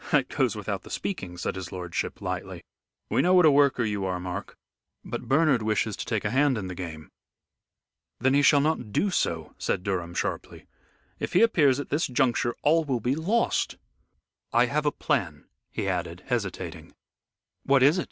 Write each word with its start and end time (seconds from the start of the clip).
"That 0.09 0.29
goes 0.29 0.55
without 0.55 0.81
the 0.81 0.89
speaking," 0.89 1.37
said 1.37 1.55
his 1.55 1.71
lordship, 1.71 2.21
lightly; 2.23 2.63
"we 3.11 3.21
know 3.21 3.35
what 3.35 3.45
a 3.45 3.51
worker 3.51 3.83
you 3.83 4.03
are, 4.03 4.19
Mark. 4.19 4.55
But 5.05 5.27
Bernard 5.27 5.61
wishes 5.61 5.95
to 5.97 6.05
take 6.07 6.25
a 6.25 6.31
hand 6.31 6.57
in 6.57 6.65
the 6.65 6.73
game." 6.73 7.07
"Then 8.19 8.33
he 8.33 8.41
shall 8.41 8.61
not 8.61 8.91
do 8.91 9.11
so," 9.11 9.53
said 9.59 9.83
Durham, 9.83 10.15
sharply. 10.15 10.65
"If 11.19 11.33
he 11.33 11.43
appears 11.43 11.79
at 11.79 11.89
this 11.89 12.07
juncture 12.07 12.55
all 12.63 12.83
will 12.83 12.99
be 12.99 13.13
lost. 13.13 13.75
I 14.51 14.65
have 14.65 14.87
a 14.87 14.91
plan," 14.91 15.45
he 15.69 15.87
added, 15.87 16.23
hesitating. 16.25 16.93
"What 17.63 17.83
is 17.83 17.99
it?" 17.99 17.99